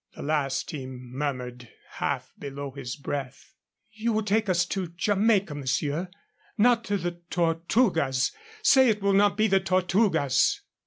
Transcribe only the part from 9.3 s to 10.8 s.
be the Tortugas!"